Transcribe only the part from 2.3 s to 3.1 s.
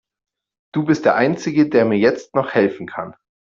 noch helfen